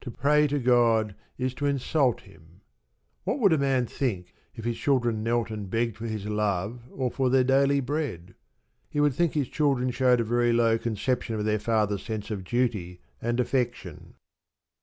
To 0.00 0.10
pray 0.10 0.46
to 0.46 0.58
God 0.58 1.14
is 1.36 1.52
to 1.56 1.66
insult 1.66 2.22
Him. 2.22 2.62
What 3.24 3.40
would 3.40 3.52
a 3.52 3.58
man 3.58 3.84
think 3.84 4.32
if 4.54 4.64
his 4.64 4.78
children 4.78 5.22
knelt 5.22 5.50
and 5.50 5.68
begged 5.68 5.98
for 5.98 6.06
his 6.06 6.24
love 6.24 6.84
or 6.90 7.10
for 7.10 7.28
their 7.28 7.44
daily 7.44 7.80
bread? 7.80 8.34
He 8.88 9.00
would 9.00 9.12
think 9.12 9.34
his 9.34 9.50
children 9.50 9.90
showed 9.90 10.20
a 10.20 10.24
very 10.24 10.54
low 10.54 10.78
conception 10.78 11.34
of 11.34 11.44
their 11.44 11.58
father's 11.58 12.02
sense 12.04 12.30
of 12.30 12.42
duty 12.42 13.02
and 13.20 13.38
affection. 13.38 14.14